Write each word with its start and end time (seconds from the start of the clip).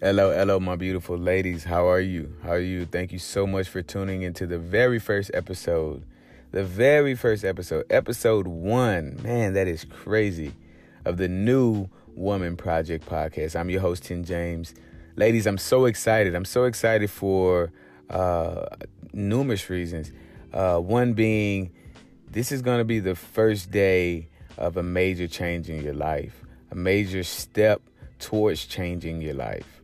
Hello, 0.00 0.30
hello, 0.30 0.60
my 0.60 0.76
beautiful 0.76 1.18
ladies. 1.18 1.64
How 1.64 1.88
are 1.88 1.98
you? 1.98 2.32
How 2.44 2.50
are 2.50 2.60
you? 2.60 2.86
Thank 2.86 3.10
you 3.10 3.18
so 3.18 3.48
much 3.48 3.68
for 3.68 3.82
tuning 3.82 4.22
into 4.22 4.46
the 4.46 4.56
very 4.56 5.00
first 5.00 5.28
episode. 5.34 6.04
The 6.52 6.62
very 6.62 7.16
first 7.16 7.44
episode, 7.44 7.84
episode 7.90 8.46
one. 8.46 9.18
Man, 9.24 9.54
that 9.54 9.66
is 9.66 9.84
crazy. 9.84 10.52
Of 11.04 11.16
the 11.16 11.26
new 11.26 11.88
Woman 12.14 12.56
Project 12.56 13.06
podcast. 13.06 13.58
I'm 13.58 13.70
your 13.70 13.80
host, 13.80 14.04
Tim 14.04 14.22
James. 14.22 14.72
Ladies, 15.16 15.48
I'm 15.48 15.58
so 15.58 15.86
excited. 15.86 16.36
I'm 16.36 16.44
so 16.44 16.62
excited 16.62 17.10
for 17.10 17.72
uh, 18.08 18.66
numerous 19.12 19.68
reasons. 19.68 20.12
Uh, 20.52 20.78
one 20.78 21.14
being, 21.14 21.72
this 22.30 22.52
is 22.52 22.62
going 22.62 22.78
to 22.78 22.84
be 22.84 23.00
the 23.00 23.16
first 23.16 23.72
day 23.72 24.28
of 24.58 24.76
a 24.76 24.82
major 24.84 25.26
change 25.26 25.68
in 25.68 25.82
your 25.82 25.94
life, 25.94 26.44
a 26.70 26.76
major 26.76 27.24
step 27.24 27.82
towards 28.20 28.64
changing 28.64 29.20
your 29.20 29.34
life. 29.34 29.77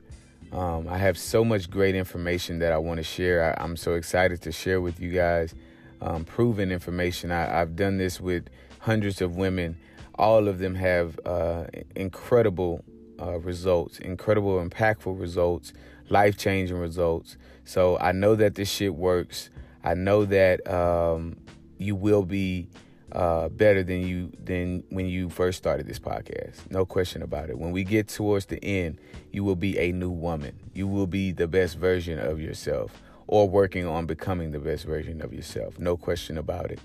Um, 0.55 0.87
I 0.89 0.99
have 0.99 1.19
so 1.19 1.45
much 1.45 1.69
great 1.69 1.97
information 1.97 2.61
that 2.61 2.71
I 2.71 2.79
want 2.79 2.99
to 2.99 3.03
share. 3.03 3.57
I, 3.59 3.65
am 3.65 3.77
so 3.77 3.95
excited 3.95 4.41
to 4.43 4.53
share 4.53 4.81
with 4.81 5.01
you 5.01 5.11
guys 5.11 5.53
um, 6.01 6.25
proven 6.25 6.71
information. 6.71 7.33
I, 7.33 7.61
I've 7.61 7.75
done 7.75 7.97
this 7.97 8.21
with 8.21 8.47
hundreds 8.79 9.21
of 9.21 9.35
women. 9.35 9.77
All 10.15 10.47
of 10.47 10.61
them 10.61 10.77
have 10.77 11.19
uh, 11.27 11.65
incredible 11.97 12.85
uh, 13.21 13.41
results, 13.41 13.99
incredible, 13.99 14.65
impactful 14.65 15.19
results, 15.19 15.73
life 16.09 16.39
changing 16.39 16.79
results. 16.79 17.37
So 17.65 17.99
I 17.99 18.13
know 18.13 18.37
that 18.37 18.55
this 18.55 18.71
shit 18.71 18.95
works. 18.95 19.51
I 19.83 19.95
know 19.95 20.25
that 20.25 20.65
um, 20.71 21.37
you 21.79 21.97
will 21.97 22.23
be 22.23 22.69
uh, 23.15 23.49
better 23.49 23.83
than 23.83 24.07
you 24.07 24.33
than 24.43 24.83
when 24.91 25.07
you 25.07 25.29
first 25.29 25.59
started 25.59 25.87
this 25.87 25.99
podcast. 25.99 26.71
No 26.71 26.85
question 26.85 27.23
about 27.23 27.49
it. 27.49 27.59
When 27.59 27.71
we 27.71 27.85
get 27.85 28.09
towards 28.09 28.47
the 28.47 28.63
end, 28.65 28.99
you 29.33 29.45
will 29.45 29.57
be 29.57 29.79
a 29.79 29.93
new 29.93 30.11
woman. 30.11 30.59
You 30.75 30.89
will 30.89 31.07
be 31.07 31.31
the 31.31 31.47
best 31.47 31.79
version 31.79 32.19
of 32.19 32.41
yourself, 32.41 33.03
or 33.27 33.49
working 33.49 33.87
on 33.87 34.07
becoming 34.07 34.51
the 34.51 34.59
best 34.59 34.85
version 34.85 35.23
of 35.23 35.33
yourself. 35.33 35.79
No 35.79 35.97
question 35.97 36.37
about 36.37 36.71
it. 36.71 36.81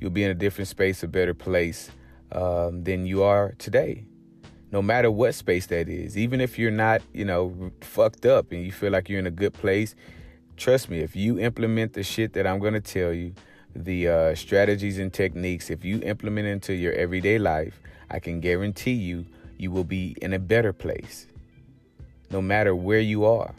You'll 0.00 0.10
be 0.10 0.24
in 0.24 0.30
a 0.30 0.34
different 0.34 0.68
space, 0.68 1.02
a 1.02 1.08
better 1.08 1.34
place 1.34 1.90
um, 2.32 2.84
than 2.84 3.06
you 3.06 3.22
are 3.22 3.54
today. 3.58 4.04
No 4.72 4.82
matter 4.82 5.10
what 5.10 5.34
space 5.34 5.66
that 5.66 5.88
is, 5.88 6.16
even 6.16 6.40
if 6.40 6.58
you're 6.58 6.70
not, 6.70 7.02
you 7.12 7.24
know, 7.24 7.72
fucked 7.80 8.24
up 8.24 8.52
and 8.52 8.64
you 8.64 8.72
feel 8.72 8.92
like 8.92 9.08
you're 9.08 9.18
in 9.18 9.26
a 9.26 9.30
good 9.32 9.52
place, 9.52 9.94
trust 10.56 10.88
me, 10.88 11.00
if 11.00 11.16
you 11.16 11.38
implement 11.38 11.92
the 11.92 12.02
shit 12.02 12.32
that 12.34 12.46
I'm 12.46 12.60
gonna 12.60 12.80
tell 12.80 13.12
you, 13.12 13.34
the 13.74 14.08
uh, 14.08 14.34
strategies 14.34 14.98
and 14.98 15.12
techniques, 15.12 15.70
if 15.70 15.84
you 15.84 16.00
implement 16.00 16.48
into 16.48 16.74
your 16.74 16.92
everyday 16.92 17.38
life, 17.38 17.80
I 18.10 18.18
can 18.18 18.40
guarantee 18.40 18.92
you, 18.92 19.26
you 19.58 19.70
will 19.70 19.84
be 19.84 20.16
in 20.20 20.32
a 20.32 20.38
better 20.38 20.72
place. 20.72 21.26
No 22.30 22.40
matter 22.40 22.74
where 22.74 23.00
you 23.00 23.24
are, 23.24 23.54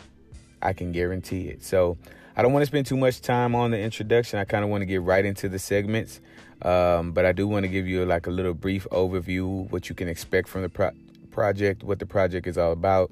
I 0.61 0.73
can 0.73 0.91
guarantee 0.91 1.47
it. 1.47 1.63
So 1.63 1.97
I 2.35 2.41
don't 2.41 2.53
want 2.53 2.63
to 2.63 2.67
spend 2.67 2.85
too 2.85 2.97
much 2.97 3.21
time 3.21 3.55
on 3.55 3.71
the 3.71 3.79
introduction. 3.79 4.39
I 4.39 4.45
kind 4.45 4.63
of 4.63 4.69
want 4.69 4.81
to 4.81 4.85
get 4.85 5.01
right 5.01 5.25
into 5.25 5.49
the 5.49 5.59
segments. 5.59 6.21
Um, 6.61 7.11
but 7.11 7.25
I 7.25 7.31
do 7.31 7.47
want 7.47 7.63
to 7.63 7.67
give 7.67 7.87
you 7.87 8.05
like 8.05 8.27
a 8.27 8.29
little 8.29 8.53
brief 8.53 8.87
overview, 8.91 9.69
what 9.71 9.89
you 9.89 9.95
can 9.95 10.07
expect 10.07 10.47
from 10.47 10.61
the 10.61 10.69
pro- 10.69 10.91
project, 11.31 11.83
what 11.83 11.99
the 11.99 12.05
project 12.05 12.45
is 12.45 12.57
all 12.57 12.71
about, 12.71 13.11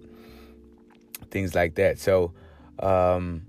things 1.31 1.55
like 1.55 1.75
that. 1.75 2.00
So, 2.00 2.33
um, 2.80 3.44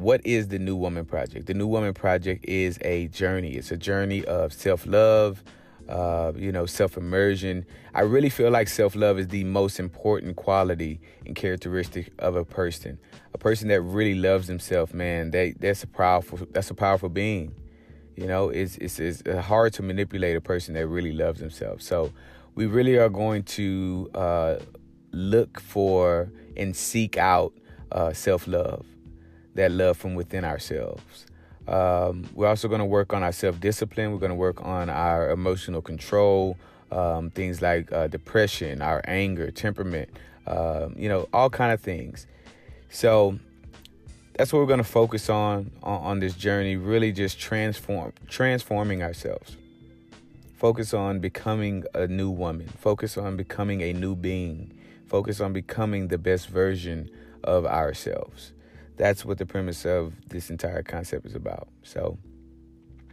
what 0.00 0.24
is 0.24 0.48
the 0.48 0.58
New 0.58 0.76
Woman 0.76 1.04
Project? 1.04 1.46
The 1.46 1.54
New 1.54 1.66
Woman 1.66 1.92
Project 1.92 2.46
is 2.46 2.78
a 2.80 3.08
journey. 3.08 3.52
It's 3.52 3.70
a 3.70 3.76
journey 3.76 4.24
of 4.24 4.50
self 4.52 4.86
love, 4.86 5.44
uh, 5.90 6.32
you 6.34 6.50
know, 6.50 6.64
self 6.64 6.96
immersion. 6.96 7.66
I 7.94 8.00
really 8.00 8.30
feel 8.30 8.50
like 8.50 8.68
self 8.68 8.96
love 8.96 9.18
is 9.18 9.28
the 9.28 9.44
most 9.44 9.78
important 9.78 10.36
quality 10.36 11.00
and 11.26 11.36
characteristic 11.36 12.12
of 12.18 12.34
a 12.34 12.46
person. 12.46 12.98
A 13.34 13.38
person 13.38 13.68
that 13.68 13.82
really 13.82 14.14
loves 14.14 14.46
themselves, 14.46 14.94
man, 14.94 15.32
they, 15.32 15.52
that's 15.52 15.82
a 15.82 15.86
powerful 15.86 16.38
that's 16.50 16.70
a 16.70 16.74
powerful 16.74 17.10
being. 17.10 17.54
You 18.16 18.26
know, 18.26 18.48
it's, 18.48 18.76
it's 18.78 18.98
it's 18.98 19.22
hard 19.46 19.74
to 19.74 19.82
manipulate 19.82 20.34
a 20.34 20.40
person 20.40 20.74
that 20.74 20.86
really 20.86 21.12
loves 21.12 21.40
themselves. 21.40 21.84
So 21.84 22.10
we 22.54 22.64
really 22.64 22.96
are 22.96 23.10
going 23.10 23.42
to 23.42 24.10
uh, 24.14 24.56
look 25.12 25.60
for 25.60 26.32
and 26.56 26.74
seek 26.74 27.18
out 27.18 27.52
uh, 27.92 28.14
self 28.14 28.48
love 28.48 28.86
that 29.54 29.70
love 29.70 29.96
from 29.96 30.14
within 30.14 30.44
ourselves. 30.44 31.26
Um, 31.68 32.28
we're 32.34 32.48
also 32.48 32.68
going 32.68 32.80
to 32.80 32.86
work 32.86 33.12
on 33.12 33.22
our 33.22 33.32
self 33.32 33.60
discipline. 33.60 34.12
We're 34.12 34.18
going 34.18 34.30
to 34.30 34.36
work 34.36 34.64
on 34.64 34.90
our 34.90 35.30
emotional 35.30 35.82
control, 35.82 36.56
um, 36.90 37.30
things 37.30 37.62
like 37.62 37.92
uh, 37.92 38.08
depression, 38.08 38.82
our 38.82 39.00
anger, 39.04 39.50
temperament, 39.50 40.08
um, 40.46 40.94
you 40.96 41.08
know, 41.08 41.28
all 41.32 41.50
kind 41.50 41.72
of 41.72 41.80
things. 41.80 42.26
So 42.88 43.38
that's 44.34 44.52
what 44.52 44.58
we're 44.60 44.66
going 44.66 44.78
to 44.78 44.84
focus 44.84 45.28
on, 45.30 45.70
on 45.82 46.02
on 46.02 46.20
this 46.20 46.34
journey. 46.34 46.76
Really, 46.76 47.12
just 47.12 47.38
transform 47.38 48.12
transforming 48.28 49.02
ourselves. 49.02 49.56
Focus 50.56 50.92
on 50.92 51.20
becoming 51.20 51.84
a 51.94 52.06
new 52.06 52.30
woman. 52.30 52.68
Focus 52.68 53.16
on 53.16 53.36
becoming 53.36 53.80
a 53.80 53.92
new 53.92 54.14
being. 54.14 54.76
Focus 55.06 55.40
on 55.40 55.52
becoming 55.52 56.08
the 56.08 56.18
best 56.18 56.48
version 56.48 57.10
of 57.42 57.64
ourselves 57.64 58.52
that's 59.00 59.24
what 59.24 59.38
the 59.38 59.46
premise 59.46 59.86
of 59.86 60.12
this 60.28 60.50
entire 60.50 60.82
concept 60.82 61.24
is 61.24 61.34
about. 61.34 61.68
So 61.82 62.18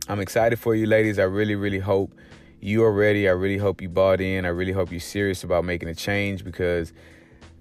I'm 0.09 0.20
excited 0.20 0.59
for 0.59 0.75
you, 0.75 0.86
ladies. 0.86 1.18
I 1.18 1.24
really, 1.24 1.56
really 1.56 1.80
hope 1.80 2.14
you 2.59 2.84
are 2.84 2.92
ready. 2.92 3.30
I 3.30 3.31
really 3.31 3.58
hope 3.58 3.81
you 3.81 3.88
bought 3.88 4.20
in. 4.20 4.44
I 4.44 4.50
really 4.50 4.74
hope 4.74 4.92
you're 4.92 5.00
serious 5.00 5.46
about 5.46 5.64
making 5.64 5.88
a 5.88 5.96
change 5.96 6.44
because 6.44 6.92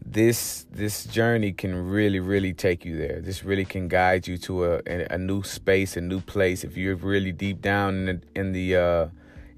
this 0.04 0.66
this 0.72 1.04
journey 1.04 1.52
can 1.52 1.88
really, 1.88 2.18
really 2.18 2.52
take 2.52 2.84
you 2.84 2.96
there. 2.96 3.20
This 3.20 3.44
really 3.44 3.64
can 3.64 3.86
guide 3.86 4.26
you 4.26 4.38
to 4.38 4.64
a 4.64 4.80
a 5.08 5.18
new 5.18 5.44
space, 5.44 5.96
a 5.96 6.00
new 6.00 6.20
place. 6.20 6.64
If 6.64 6.76
you're 6.76 6.96
really 6.96 7.30
deep 7.30 7.62
down 7.62 7.94
in 7.94 8.06
the 8.06 8.40
in 8.40 8.52
the 8.52 8.76
uh, 8.76 9.06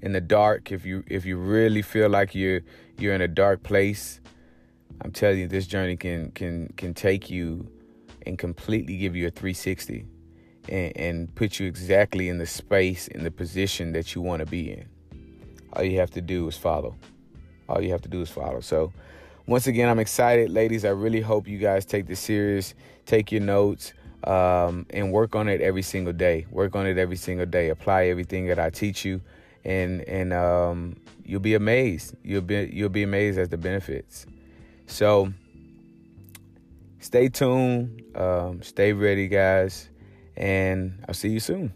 in 0.03 0.11
the 0.11 0.21
dark, 0.21 0.71
if 0.71 0.85
you 0.85 1.03
if 1.07 1.25
you 1.25 1.37
really 1.37 1.81
feel 1.81 2.09
like 2.09 2.35
you're 2.35 2.61
you're 2.99 3.15
in 3.15 3.21
a 3.21 3.27
dark 3.27 3.63
place, 3.63 4.21
I'm 5.01 5.11
telling 5.11 5.39
you, 5.39 5.47
this 5.47 5.65
journey 5.65 5.97
can 5.97 6.29
can 6.33 6.67
can 6.77 6.93
take 6.93 7.31
you 7.31 7.67
and 8.25 8.37
completely 8.37 8.97
give 8.97 9.15
you 9.15 9.27
a 9.27 9.31
360 9.31 10.05
and, 10.67 10.97
and 10.97 11.35
put 11.35 11.59
you 11.59 11.67
exactly 11.67 12.29
in 12.29 12.37
the 12.37 12.45
space, 12.45 13.07
in 13.07 13.23
the 13.23 13.31
position 13.31 13.93
that 13.93 14.15
you 14.15 14.21
want 14.21 14.41
to 14.41 14.45
be 14.45 14.71
in. 14.71 14.87
All 15.73 15.83
you 15.83 15.99
have 15.99 16.11
to 16.11 16.21
do 16.21 16.47
is 16.47 16.57
follow. 16.57 16.95
All 17.67 17.81
you 17.81 17.91
have 17.91 18.01
to 18.01 18.09
do 18.09 18.21
is 18.21 18.29
follow. 18.29 18.59
So, 18.61 18.91
once 19.45 19.67
again, 19.67 19.89
I'm 19.89 19.99
excited, 19.99 20.49
ladies. 20.49 20.85
I 20.85 20.89
really 20.89 21.21
hope 21.21 21.47
you 21.47 21.57
guys 21.57 21.85
take 21.85 22.07
this 22.07 22.19
serious, 22.19 22.75
take 23.05 23.31
your 23.31 23.41
notes, 23.41 23.93
um, 24.23 24.85
and 24.91 25.11
work 25.11 25.35
on 25.35 25.47
it 25.47 25.61
every 25.61 25.81
single 25.81 26.13
day. 26.13 26.45
Work 26.51 26.75
on 26.75 26.85
it 26.85 26.97
every 26.97 27.15
single 27.15 27.45
day. 27.45 27.69
Apply 27.69 28.05
everything 28.05 28.47
that 28.47 28.59
I 28.59 28.69
teach 28.69 29.05
you, 29.05 29.21
and 29.63 30.01
and 30.01 30.33
um, 30.33 30.97
you'll 31.23 31.39
be 31.39 31.53
amazed. 31.55 32.15
You'll 32.23 32.41
be 32.41 32.69
you'll 32.71 32.89
be 32.89 33.03
amazed 33.03 33.39
at 33.39 33.49
the 33.49 33.57
benefits. 33.57 34.25
So 34.87 35.33
stay 36.99 37.29
tuned, 37.29 38.03
um, 38.15 38.61
stay 38.61 38.93
ready, 38.93 39.27
guys, 39.27 39.89
and 40.37 41.03
I'll 41.07 41.13
see 41.13 41.29
you 41.29 41.39
soon. 41.39 41.73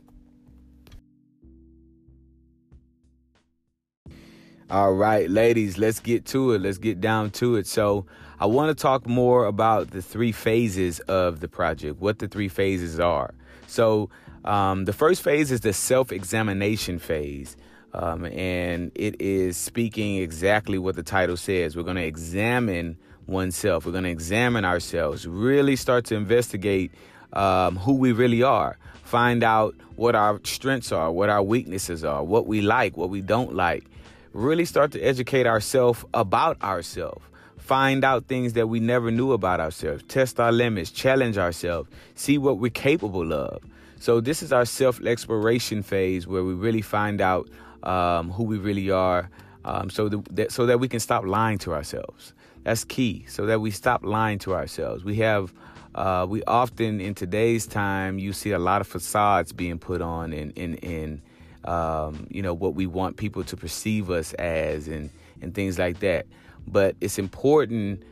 All 4.69 4.93
right, 4.93 5.29
ladies, 5.29 5.77
let's 5.77 5.99
get 5.99 6.25
to 6.27 6.53
it. 6.53 6.61
Let's 6.61 6.77
get 6.77 6.99
down 6.99 7.31
to 7.31 7.57
it. 7.57 7.67
So, 7.67 8.05
I 8.39 8.45
want 8.47 8.75
to 8.75 8.81
talk 8.81 9.07
more 9.07 9.45
about 9.45 9.91
the 9.91 10.01
three 10.01 10.31
phases 10.31 10.99
of 11.01 11.39
the 11.39 11.47
project, 11.47 12.01
what 12.01 12.19
the 12.19 12.27
three 12.27 12.49
phases 12.49 12.99
are. 12.99 13.33
So, 13.67 14.09
um, 14.45 14.85
the 14.85 14.93
first 14.93 15.21
phase 15.21 15.51
is 15.51 15.61
the 15.61 15.73
self 15.73 16.11
examination 16.11 16.99
phase. 16.99 17.55
Um, 17.93 18.25
and 18.25 18.91
it 18.95 19.21
is 19.21 19.55
speaking 19.55 20.17
exactly 20.17 20.79
what 20.79 20.95
the 20.95 21.03
title 21.03 21.37
says. 21.37 21.75
We're 21.75 21.83
going 21.83 21.97
to 21.97 22.03
examine 22.03 22.97
oneself. 23.27 23.85
We're 23.85 23.91
going 23.91 24.05
to 24.05 24.09
examine 24.09 24.65
ourselves, 24.65 25.27
really 25.27 25.75
start 25.75 26.05
to 26.05 26.15
investigate 26.15 26.91
um, 27.33 27.77
who 27.77 27.93
we 27.93 28.11
really 28.11 28.43
are, 28.43 28.77
find 29.03 29.43
out 29.43 29.75
what 29.95 30.15
our 30.15 30.39
strengths 30.43 30.91
are, 30.91 31.11
what 31.11 31.29
our 31.29 31.43
weaknesses 31.43 32.03
are, 32.03 32.23
what 32.23 32.47
we 32.47 32.61
like, 32.61 32.97
what 32.97 33.09
we 33.09 33.21
don't 33.21 33.53
like. 33.53 33.85
Really 34.33 34.65
start 34.65 34.91
to 34.93 35.01
educate 35.01 35.45
ourselves 35.45 36.03
about 36.13 36.61
ourselves. 36.63 37.23
Find 37.57 38.03
out 38.03 38.25
things 38.25 38.53
that 38.53 38.67
we 38.67 38.79
never 38.79 39.09
knew 39.09 39.31
about 39.31 39.59
ourselves. 39.59 40.03
Test 40.07 40.39
our 40.39 40.51
limits, 40.51 40.91
challenge 40.91 41.37
ourselves, 41.37 41.89
see 42.15 42.37
what 42.37 42.57
we're 42.57 42.69
capable 42.69 43.31
of. 43.31 43.63
So, 43.99 44.19
this 44.19 44.43
is 44.43 44.51
our 44.51 44.65
self 44.65 44.99
exploration 45.01 45.81
phase 45.81 46.27
where 46.27 46.43
we 46.43 46.53
really 46.53 46.81
find 46.81 47.21
out 47.21 47.47
um, 47.83 48.31
who 48.31 48.43
we 48.43 48.57
really 48.57 48.91
are 48.91 49.29
um, 49.63 49.89
so, 49.89 50.09
that, 50.09 50.51
so 50.51 50.65
that 50.65 50.79
we 50.79 50.89
can 50.89 50.99
stop 50.99 51.23
lying 51.23 51.57
to 51.59 51.73
ourselves. 51.73 52.33
That's 52.63 52.83
key 52.83 53.25
so 53.27 53.45
that 53.45 53.59
we 53.59 53.71
stop 53.71 54.03
lying 54.03 54.39
to 54.39 54.53
ourselves. 54.53 55.03
We 55.03 55.15
have, 55.17 55.53
uh, 55.95 56.25
we 56.29 56.43
often 56.45 57.01
in 57.01 57.13
today's 57.13 57.67
time, 57.67 58.19
you 58.19 58.33
see 58.33 58.51
a 58.51 58.59
lot 58.59 58.81
of 58.81 58.87
facades 58.87 59.51
being 59.51 59.79
put 59.79 60.01
on 60.01 60.33
in, 60.33 60.51
in, 60.51 60.75
in 60.75 61.21
um, 61.65 62.27
you 62.29 62.41
know, 62.41 62.53
what 62.53 62.75
we 62.75 62.87
want 62.87 63.17
people 63.17 63.43
to 63.43 63.57
perceive 63.57 64.09
us 64.09 64.33
as 64.33 64.87
and, 64.87 65.09
and 65.41 65.53
things 65.53 65.77
like 65.77 65.99
that. 65.99 66.25
But 66.67 66.95
it's 67.01 67.19
important 67.19 68.03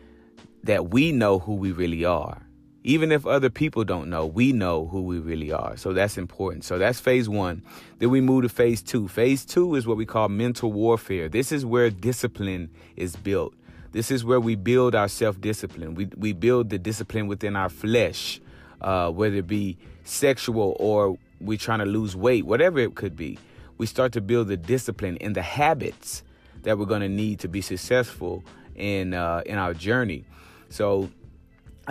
that 0.64 0.90
we 0.90 1.12
know 1.12 1.40
who 1.40 1.56
we 1.56 1.72
really 1.72 2.06
are. 2.06 2.42
Even 2.84 3.12
if 3.12 3.28
other 3.28 3.50
people 3.50 3.84
don't 3.84 4.10
know, 4.10 4.26
we 4.26 4.52
know 4.52 4.88
who 4.88 5.04
we 5.04 5.20
really 5.20 5.52
are. 5.52 5.78
So 5.78 5.94
that's 5.94 6.18
important. 6.18 6.64
So 6.64 6.80
that's 6.80 7.00
phase 7.00 7.30
one. 7.30 7.62
Then 8.00 8.10
we 8.10 8.22
move 8.22 8.42
to 8.44 8.50
phase 8.50 8.82
two. 8.82 9.08
Phase 9.08 9.46
two 9.46 9.76
is 9.76 9.86
what 9.86 9.98
we 9.98 10.06
call 10.06 10.30
mental 10.30 10.72
warfare. 10.72 11.30
This 11.30 11.52
is 11.52 11.64
where 11.64 11.92
discipline 11.92 12.72
is 12.96 13.16
built. 13.16 13.54
This 13.92 14.10
is 14.10 14.24
where 14.24 14.40
we 14.40 14.56
build 14.56 14.96
our 14.96 15.08
self 15.08 15.40
discipline. 15.42 15.96
We, 15.96 16.06
we 16.18 16.34
build 16.34 16.70
the 16.70 16.80
discipline 16.80 17.28
within 17.28 17.56
our 17.56 17.70
flesh, 17.70 18.40
uh, 18.80 19.12
whether 19.12 19.38
it 19.38 19.48
be 19.48 19.78
sexual 20.04 20.76
or 20.80 21.18
we're 21.40 21.58
trying 21.58 21.80
to 21.80 21.86
lose 21.86 22.16
weight, 22.16 22.46
whatever 22.46 22.80
it 22.80 22.96
could 22.96 23.16
be. 23.16 23.38
We 23.78 23.86
start 23.86 24.14
to 24.14 24.22
build 24.22 24.48
the 24.48 24.58
discipline 24.58 25.18
and 25.20 25.36
the 25.36 25.42
habits 25.42 26.24
that 26.64 26.78
we're 26.78 26.86
going 26.86 27.02
to 27.02 27.10
need 27.10 27.40
to 27.40 27.48
be 27.48 27.62
successful 27.62 28.44
in 28.76 29.14
uh, 29.14 29.42
in 29.46 29.58
our 29.58 29.74
journey. 29.74 30.24
So 30.70 31.10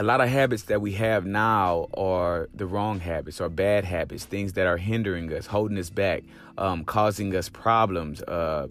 a 0.01 0.03
lot 0.03 0.23
of 0.23 0.31
habits 0.31 0.63
that 0.63 0.81
we 0.81 0.93
have 0.93 1.27
now 1.27 1.87
are 1.93 2.49
the 2.55 2.65
wrong 2.65 3.01
habits 3.01 3.39
or 3.39 3.51
bad 3.51 3.85
habits, 3.85 4.25
things 4.25 4.55
that 4.55 4.67
are 4.67 4.79
hindering 4.79 5.31
us, 5.31 5.45
holding 5.45 5.77
us 5.77 5.91
back, 5.91 6.23
um, 6.57 6.87
causing 6.87 7.37
us 7.37 7.51
problems, 7.51 8.23
uh, 8.23 8.67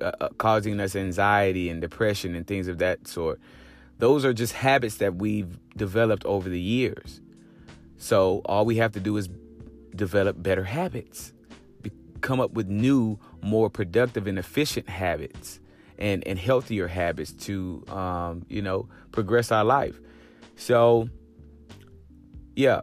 uh, 0.00 0.04
uh, 0.20 0.28
causing 0.38 0.78
us 0.78 0.94
anxiety 0.94 1.68
and 1.68 1.80
depression 1.80 2.36
and 2.36 2.46
things 2.46 2.68
of 2.68 2.78
that 2.78 3.08
sort. 3.08 3.40
Those 3.98 4.24
are 4.24 4.32
just 4.32 4.52
habits 4.52 4.98
that 4.98 5.16
we've 5.16 5.58
developed 5.76 6.24
over 6.24 6.48
the 6.48 6.60
years. 6.60 7.20
So 7.96 8.40
all 8.44 8.64
we 8.64 8.76
have 8.76 8.92
to 8.92 9.00
do 9.00 9.16
is 9.16 9.28
develop 9.96 10.40
better 10.40 10.62
habits, 10.62 11.32
be- 11.82 11.90
come 12.20 12.38
up 12.38 12.52
with 12.52 12.68
new, 12.68 13.18
more 13.42 13.70
productive 13.70 14.28
and 14.28 14.38
efficient 14.38 14.88
habits 14.88 15.58
and, 15.98 16.24
and 16.28 16.38
healthier 16.38 16.86
habits 16.86 17.32
to, 17.32 17.84
um, 17.88 18.46
you 18.48 18.62
know, 18.62 18.88
progress 19.10 19.50
our 19.50 19.64
life. 19.64 19.98
So, 20.60 21.08
yeah, 22.54 22.80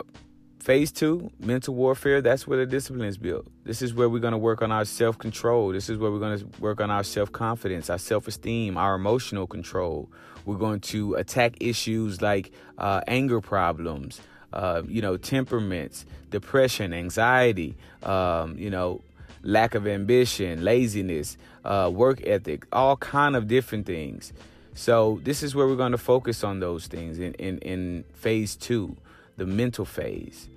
phase 0.60 0.92
two, 0.92 1.30
mental 1.40 1.76
warfare, 1.76 2.24
that's 2.24 2.48
where 2.48 2.58
the 2.58 2.66
discipline 2.66 3.08
is 3.08 3.20
built. 3.20 3.46
This 3.66 3.84
is 3.84 3.94
where 3.94 4.10
we're 4.10 4.18
going 4.18 4.32
to 4.32 4.38
work 4.40 4.64
on 4.64 4.72
our 4.72 4.84
self 4.84 5.20
control. 5.20 5.72
This 5.72 5.88
is 5.88 6.00
where 6.00 6.10
we're 6.10 6.18
going 6.18 6.40
to 6.40 6.48
work 6.60 6.82
on 6.82 6.90
our 6.90 7.04
self 7.04 7.32
confidence, 7.32 7.92
our 7.92 8.00
self 8.00 8.28
esteem, 8.28 8.78
our 8.78 8.96
emotional 8.96 9.46
control. 9.46 10.12
We're 10.44 10.58
going 10.58 10.80
to 10.82 11.14
attack 11.14 11.58
issues 11.62 12.20
like 12.20 12.52
uh, 12.80 13.02
anger 13.08 13.42
problems, 13.42 14.22
uh, 14.54 14.82
you 14.88 15.04
know, 15.04 15.16
temperaments, 15.16 16.08
depression, 16.32 16.96
anxiety, 16.96 17.78
um, 18.02 18.58
you 18.58 18.72
know, 18.72 19.04
lack 19.44 19.76
of 19.76 19.86
ambition, 19.86 20.64
laziness, 20.64 21.38
uh, 21.64 21.92
work 21.94 22.26
ethic, 22.26 22.66
all 22.72 22.98
kind 22.98 23.36
of 23.36 23.48
different 23.48 23.86
things. 23.86 24.34
So 24.78 25.20
this 25.24 25.42
is 25.42 25.56
where 25.56 25.66
we're 25.66 25.76
going 25.76 25.94
to 25.94 25.98
focus 25.98 26.44
on 26.44 26.60
those 26.60 26.86
things 26.86 27.18
in, 27.18 27.34
in, 27.34 27.58
in 27.60 28.04
phase 28.14 28.56
two, 28.56 28.96
the 29.36 29.48
mental 29.48 29.86
phase. 29.86 30.50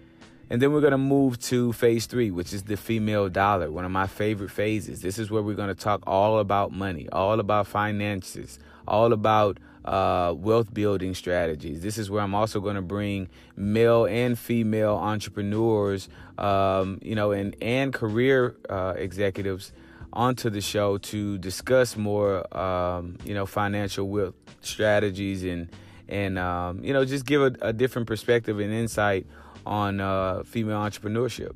And 0.51 0.61
then 0.61 0.75
we're 0.75 0.83
going 0.83 0.91
to 0.91 0.99
move 0.99 1.41
to 1.45 1.73
phase 1.73 2.05
three, 2.05 2.31
which 2.31 2.53
is 2.53 2.65
the 2.65 2.77
female 2.77 3.31
dollar, 3.31 3.71
one 3.71 3.87
of 3.87 3.91
my 3.91 4.07
favorite 4.07 4.51
phases. 4.51 5.01
This 5.01 5.19
is 5.19 5.31
where 5.31 5.43
we're 5.43 5.57
going 5.57 5.75
to 5.75 5.75
talk 5.75 6.03
all 6.07 6.39
about 6.39 6.71
money, 6.71 7.09
all 7.09 7.41
about 7.41 7.67
finances, 7.67 8.59
all 8.87 9.15
about 9.15 9.57
uh, 9.87 10.35
wealth 10.37 10.73
building 10.75 11.15
strategies. 11.15 11.81
This 11.81 11.97
is 11.97 12.11
where 12.11 12.23
I'm 12.23 12.35
also 12.35 12.61
going 12.61 12.77
to 12.77 12.83
bring 12.83 13.27
male 13.57 14.05
and 14.05 14.39
female 14.39 14.97
entrepreneurs, 14.97 16.11
um, 16.37 16.99
you 17.01 17.15
know, 17.15 17.33
and, 17.33 17.57
and 17.63 17.91
career 17.91 18.55
uh, 18.69 18.93
executives 18.99 19.73
onto 20.13 20.51
the 20.51 20.61
show 20.61 20.99
to 20.99 21.39
discuss 21.39 21.97
more, 21.97 22.57
um, 22.57 23.17
you 23.25 23.35
know, 23.35 23.47
financial 23.47 24.09
wealth 24.09 24.35
strategies 24.61 25.45
and 25.45 25.69
and 26.09 26.39
um, 26.39 26.83
you 26.85 26.93
know 26.93 27.05
just 27.05 27.25
give 27.25 27.41
a, 27.41 27.69
a, 27.69 27.73
different 27.73 28.09
perspective 28.09 28.59
and 28.59 28.73
insight 28.73 29.27
on 29.65 30.01
uh, 30.01 30.43
female 30.45 30.79
entrepreneurship. 30.79 31.55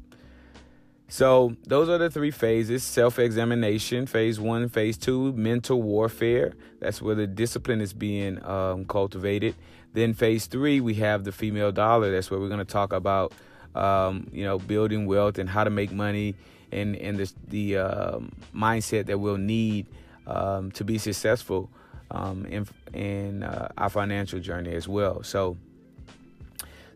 So 1.09 1.57
those 1.67 1.89
are 1.89 1.99
the 1.99 2.09
three 2.09 2.31
phases: 2.31 2.83
self-examination, 2.85 4.07
phase 4.07 4.41
one, 4.41 4.69
phase 4.69 4.97
two, 4.97 5.33
mental 5.33 5.83
warfare. 5.83 6.55
That's 6.81 7.03
where 7.03 7.15
the 7.15 7.27
discipline 7.27 7.81
is 7.81 7.93
being 7.93 8.45
um, 8.45 8.85
cultivated. 8.85 9.55
Then 9.93 10.15
phase 10.15 10.47
three, 10.47 10.81
we 10.81 10.95
have 10.95 11.25
the 11.25 11.33
female 11.33 11.73
dollar. 11.73 12.11
That's 12.11 12.31
where 12.31 12.41
we're 12.41 12.49
going 12.49 12.59
to 12.59 12.65
talk 12.65 12.93
about, 12.93 13.33
um, 13.75 14.29
you 14.33 14.45
know, 14.45 14.59
building 14.59 15.07
wealth 15.07 15.39
and 15.39 15.49
how 15.49 15.63
to 15.63 15.71
make 15.71 15.93
money 15.93 16.35
and 16.75 16.97
and 16.97 17.19
the, 17.19 17.33
the 17.49 17.77
um, 17.79 18.33
mindset 18.55 19.07
that 19.07 19.19
we'll 19.19 19.39
need 19.39 19.87
um, 20.27 20.71
to 20.73 20.85
be 20.85 20.99
successful 20.99 21.71
um, 22.11 22.47
in 22.47 22.67
in 22.93 23.43
uh, 23.43 23.69
our 23.79 23.91
financial 23.91 24.41
journey 24.41 24.75
as 24.75 24.89
well. 24.89 25.23
So 25.23 25.57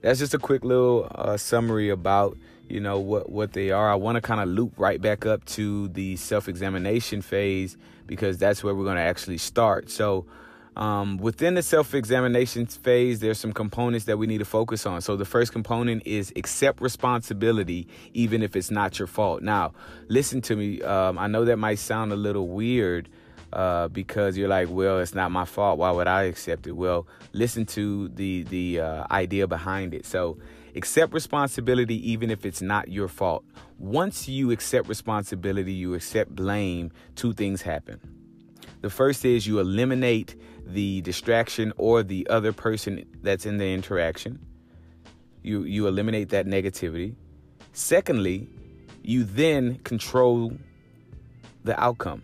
that's 0.00 0.18
just 0.18 0.34
a 0.34 0.38
quick 0.38 0.64
little 0.64 1.10
uh, 1.14 1.36
summary 1.36 1.88
about 1.90 2.36
you 2.68 2.80
know 2.80 2.98
what 2.98 3.30
what 3.30 3.52
they 3.52 3.70
are. 3.70 3.90
I 3.90 3.94
want 3.94 4.16
to 4.16 4.20
kind 4.20 4.40
of 4.40 4.48
loop 4.48 4.72
right 4.76 5.00
back 5.00 5.26
up 5.26 5.44
to 5.46 5.88
the 5.88 6.16
self 6.16 6.48
examination 6.48 7.22
phase 7.22 7.76
because 8.06 8.38
that's 8.38 8.64
where 8.64 8.74
we're 8.74 8.84
going 8.84 8.96
to 8.96 9.02
actually 9.02 9.38
start. 9.38 9.90
So 9.90 10.26
um, 10.78 11.16
within 11.18 11.54
the 11.54 11.62
self 11.62 11.92
examination 11.92 12.64
phase, 12.66 13.18
there's 13.18 13.38
some 13.38 13.52
components 13.52 14.06
that 14.06 14.16
we 14.16 14.28
need 14.28 14.38
to 14.38 14.44
focus 14.44 14.86
on. 14.86 15.00
So, 15.00 15.16
the 15.16 15.24
first 15.24 15.50
component 15.50 16.06
is 16.06 16.32
accept 16.36 16.80
responsibility, 16.80 17.88
even 18.14 18.44
if 18.44 18.54
it's 18.54 18.70
not 18.70 18.96
your 18.96 19.08
fault. 19.08 19.42
Now, 19.42 19.72
listen 20.06 20.40
to 20.42 20.54
me. 20.54 20.80
Um, 20.82 21.18
I 21.18 21.26
know 21.26 21.44
that 21.44 21.56
might 21.56 21.80
sound 21.80 22.12
a 22.12 22.16
little 22.16 22.46
weird 22.46 23.08
uh, 23.52 23.88
because 23.88 24.38
you're 24.38 24.48
like, 24.48 24.68
well, 24.70 25.00
it's 25.00 25.14
not 25.14 25.32
my 25.32 25.44
fault. 25.44 25.78
Why 25.78 25.90
would 25.90 26.06
I 26.06 26.22
accept 26.24 26.68
it? 26.68 26.72
Well, 26.72 27.08
listen 27.32 27.66
to 27.66 28.08
the, 28.10 28.44
the 28.44 28.80
uh, 28.80 29.06
idea 29.10 29.48
behind 29.48 29.94
it. 29.94 30.06
So, 30.06 30.38
accept 30.76 31.12
responsibility, 31.12 32.12
even 32.12 32.30
if 32.30 32.46
it's 32.46 32.62
not 32.62 32.86
your 32.86 33.08
fault. 33.08 33.44
Once 33.80 34.28
you 34.28 34.52
accept 34.52 34.86
responsibility, 34.86 35.72
you 35.72 35.94
accept 35.94 36.36
blame, 36.36 36.92
two 37.16 37.32
things 37.32 37.62
happen. 37.62 37.98
The 38.80 38.90
first 38.90 39.24
is 39.24 39.44
you 39.44 39.58
eliminate 39.58 40.36
the 40.68 41.00
distraction 41.00 41.72
or 41.76 42.02
the 42.02 42.26
other 42.28 42.52
person 42.52 43.04
that's 43.22 43.46
in 43.46 43.58
the 43.58 43.72
interaction. 43.72 44.38
You 45.42 45.62
you 45.62 45.86
eliminate 45.86 46.30
that 46.30 46.46
negativity. 46.46 47.14
Secondly, 47.72 48.48
you 49.02 49.24
then 49.24 49.76
control 49.78 50.52
the 51.64 51.78
outcome. 51.80 52.22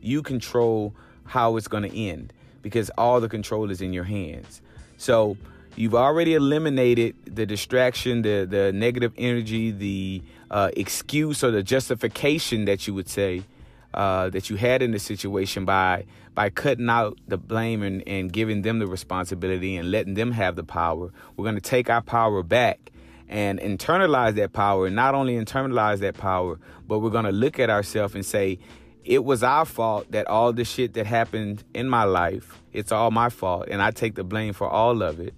You 0.00 0.22
control 0.22 0.94
how 1.24 1.56
it's 1.56 1.68
going 1.68 1.88
to 1.88 1.96
end 1.96 2.32
because 2.62 2.90
all 2.98 3.20
the 3.20 3.28
control 3.28 3.70
is 3.70 3.80
in 3.80 3.92
your 3.92 4.04
hands. 4.04 4.60
So, 4.96 5.36
you've 5.76 5.94
already 5.94 6.34
eliminated 6.34 7.14
the 7.24 7.46
distraction, 7.46 8.22
the 8.22 8.46
the 8.48 8.72
negative 8.72 9.12
energy, 9.16 9.70
the 9.70 10.22
uh, 10.50 10.70
excuse 10.76 11.44
or 11.44 11.50
the 11.50 11.62
justification 11.62 12.64
that 12.64 12.86
you 12.86 12.94
would 12.94 13.08
say 13.08 13.44
uh, 13.94 14.30
that 14.30 14.50
you 14.50 14.56
had 14.56 14.82
in 14.82 14.92
the 14.92 14.98
situation 14.98 15.64
by 15.64 16.04
by 16.34 16.48
cutting 16.48 16.88
out 16.88 17.18
the 17.26 17.36
blame 17.36 17.82
and, 17.82 18.06
and 18.06 18.32
giving 18.32 18.62
them 18.62 18.78
the 18.78 18.86
responsibility 18.86 19.76
and 19.76 19.90
letting 19.90 20.14
them 20.14 20.32
have 20.32 20.56
the 20.56 20.64
power. 20.64 21.10
We're 21.36 21.44
going 21.44 21.56
to 21.56 21.60
take 21.60 21.90
our 21.90 22.02
power 22.02 22.42
back 22.42 22.92
and 23.28 23.58
internalize 23.60 24.34
that 24.34 24.52
power. 24.52 24.86
And 24.86 24.96
not 24.96 25.14
only 25.14 25.34
internalize 25.34 25.98
that 25.98 26.16
power, 26.16 26.58
but 26.86 27.00
we're 27.00 27.10
going 27.10 27.24
to 27.24 27.32
look 27.32 27.58
at 27.58 27.68
ourselves 27.68 28.14
and 28.14 28.24
say, 28.24 28.58
it 29.04 29.24
was 29.24 29.42
our 29.42 29.64
fault 29.64 30.10
that 30.12 30.26
all 30.28 30.52
the 30.52 30.64
shit 30.64 30.94
that 30.94 31.06
happened 31.06 31.64
in 31.74 31.88
my 31.88 32.04
life, 32.04 32.60
it's 32.72 32.92
all 32.92 33.10
my 33.10 33.28
fault. 33.28 33.68
And 33.70 33.82
I 33.82 33.90
take 33.90 34.14
the 34.14 34.24
blame 34.24 34.52
for 34.52 34.68
all 34.68 35.02
of 35.02 35.20
it. 35.20 35.34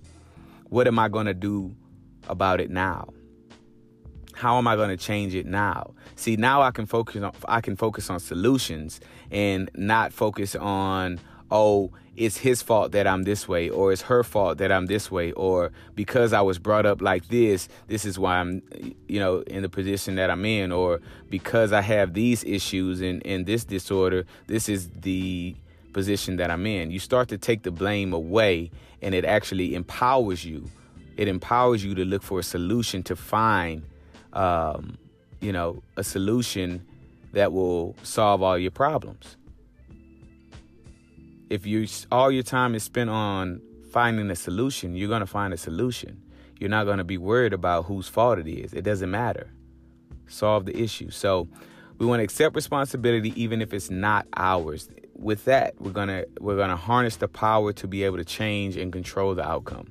What 0.68 0.87
am 0.87 0.99
I 0.99 1.09
going 1.09 1.26
to 1.26 1.35
do 1.35 1.75
about 2.28 2.61
it 2.61 2.71
now? 2.71 3.12
How 4.35 4.59
am 4.59 4.67
I 4.67 4.77
going 4.77 4.91
to 4.91 4.97
change 4.97 5.35
it 5.35 5.47
now? 5.47 5.95
See, 6.17 6.37
now 6.37 6.62
I 6.62 6.71
can 6.71 6.87
focus 6.87 7.23
on 7.23 7.33
I 7.47 7.61
can 7.61 7.77
focus 7.77 8.11
on 8.11 8.21
solutions 8.21 9.01
and 9.31 9.71
not 9.75 10.12
focus 10.12 10.55
on 10.55 11.21
oh, 11.51 11.91
it's 12.17 12.39
his 12.39 12.62
fault 12.62 12.93
that 12.93 13.07
I'm 13.07 13.25
this 13.25 13.47
way 13.47 13.69
or 13.69 13.93
it's 13.93 14.03
her 14.03 14.23
fault 14.25 14.59
that 14.59 14.73
I'm 14.73 14.87
this 14.87 15.11
way 15.11 15.33
or 15.33 15.71
because 15.95 16.33
I 16.33 16.41
was 16.41 16.59
brought 16.59 16.87
up 16.87 17.01
like 17.01 17.29
this, 17.29 17.69
this 17.89 18.05
is 18.05 18.19
why 18.19 18.37
I'm 18.39 18.62
you 19.09 19.21
know 19.21 19.41
in 19.43 19.62
the 19.62 19.69
position 19.69 20.17
that 20.17 20.31
I'm 20.31 20.45
in 20.45 20.73
or 20.73 21.01
because 21.31 21.73
I 21.73 21.81
have 21.83 22.15
these 22.15 22.43
issues 22.45 23.01
and 23.01 23.25
and 23.27 23.47
this 23.47 23.65
disorder, 23.65 24.25
this 24.47 24.69
is 24.69 24.91
the 25.01 25.55
position 25.93 26.37
that 26.37 26.51
I'm 26.51 26.67
in. 26.67 26.91
You 26.91 26.99
start 26.99 27.29
to 27.29 27.39
take 27.39 27.62
the 27.62 27.71
blame 27.71 28.12
away 28.12 28.71
and 29.01 29.15
it 29.15 29.25
actually 29.25 29.75
empowers 29.75 30.45
you. 30.45 30.71
It 31.17 31.29
empowers 31.29 31.85
you 31.85 31.95
to 31.95 32.05
look 32.05 32.23
for 32.23 32.39
a 32.39 32.43
solution 32.43 33.03
to 33.05 33.17
find 33.17 33.83
um, 34.33 34.99
you 35.41 35.53
know, 35.53 35.83
a 35.97 36.05
solution 36.05 36.87
that 37.33 37.53
will 37.53 37.97
solve 38.03 38.43
all 38.43 38.59
your 38.59 38.71
problems. 38.71 39.37
If 41.51 41.67
you 41.67 41.87
all 42.11 42.31
your 42.31 42.43
time 42.43 42.75
is 42.75 42.83
spent 42.83 43.11
on 43.11 43.61
finding 43.91 44.31
a 44.31 44.37
solution, 44.37 44.97
you're 44.97 45.09
going 45.09 45.21
to 45.21 45.27
find 45.27 45.53
a 45.53 45.59
solution. 45.59 46.23
You're 46.59 46.71
not 46.71 46.85
going 46.85 46.99
to 46.99 47.05
be 47.05 47.19
worried 47.19 47.53
about 47.53 47.87
whose 47.87 48.09
fault 48.09 48.39
it 48.39 48.49
is. 48.49 48.73
It 48.73 48.83
doesn't 48.83 49.11
matter. 49.11 49.51
Solve 50.29 50.65
the 50.65 50.81
issue. 50.81 51.11
So, 51.11 51.49
we 51.99 52.07
want 52.07 52.21
to 52.21 52.25
accept 52.25 52.57
responsibility 52.57 53.33
even 53.41 53.62
if 53.62 53.73
it's 53.73 53.91
not 53.91 54.27
ours. 54.37 54.89
with 55.15 55.45
that, 55.45 55.81
we're 55.81 55.93
gonna 55.93 56.25
we're 56.41 56.57
gonna 56.57 56.77
harness 56.77 57.17
the 57.17 57.29
power 57.29 57.73
to 57.75 57.87
be 57.87 58.03
able 58.03 58.17
to 58.17 58.25
change 58.25 58.77
and 58.77 58.93
control 58.93 59.37
the 59.37 59.47
outcome. 59.47 59.87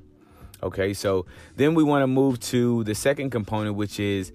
Okay, 0.63 0.93
so 0.93 1.25
then 1.55 1.73
we 1.73 1.83
want 1.83 2.03
to 2.03 2.07
move 2.07 2.39
to 2.41 2.83
the 2.83 2.95
second 2.95 3.31
component, 3.31 3.75
which 3.75 3.99
is 3.99 4.31